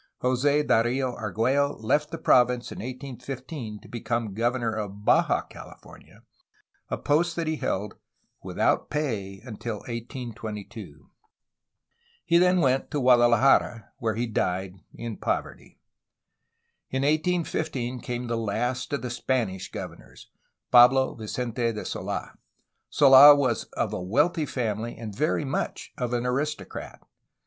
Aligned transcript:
Jos6 0.23 0.65
Darfo 0.65 1.15
Argiiello 1.15 1.77
left 1.79 2.09
the 2.09 2.17
province 2.17 2.71
in 2.71 2.79
1815 2.79 3.79
to 3.81 3.87
become 3.87 4.33
governor 4.33 4.73
of 4.73 5.05
Baja 5.05 5.41
California, 5.43 6.23
a 6.89 6.97
post 6.97 7.35
that 7.35 7.45
he 7.45 7.57
held, 7.57 7.93
without 8.41 8.89
pay, 8.89 9.41
until 9.45 9.81
1822. 9.81 11.07
He 12.25 12.39
then 12.39 12.61
went 12.61 12.89
to 12.89 12.99
Guadalajara, 12.99 13.89
where 13.99 14.15
he 14.15 14.25
died 14.25 14.77
in 14.95 15.17
poverty. 15.17 15.77
In 16.89 17.03
1815 17.03 17.99
came 17.99 18.25
the 18.25 18.35
last 18.35 18.91
of 18.93 19.03
the 19.03 19.11
Spanish 19.11 19.69
governors, 19.69 20.31
Pablo 20.71 21.13
Vicente 21.13 21.71
de 21.71 21.85
Sold. 21.85 22.29
Sola 22.89 23.35
was 23.35 23.65
of 23.73 23.93
a 23.93 24.01
wealthy 24.01 24.47
family 24.47 24.97
and 24.97 25.15
very 25.15 25.45
much 25.45 25.91
of 25.95 26.11
an 26.11 26.25
aristocrat. 26.25 27.03